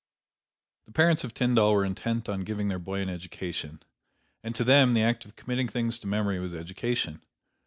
The 0.87 0.91
parents 0.91 1.23
of 1.23 1.35
Tyndall 1.35 1.73
were 1.75 1.85
intent 1.85 2.27
on 2.27 2.43
giving 2.43 2.69
their 2.69 2.79
boy 2.79 3.01
an 3.01 3.09
education. 3.09 3.83
And 4.43 4.55
to 4.55 4.63
them, 4.63 4.95
the 4.95 5.03
act 5.03 5.25
of 5.25 5.35
committing 5.35 5.67
things 5.67 5.99
to 5.99 6.07
memory 6.07 6.39
was 6.39 6.55
education. 6.55 7.23